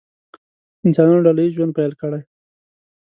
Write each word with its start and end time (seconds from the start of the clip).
انسانانو 0.85 1.25
ډله 1.25 1.41
ییز 1.43 1.53
ژوند 1.57 1.71
پیل 1.77 1.93
کړی. 2.01 2.21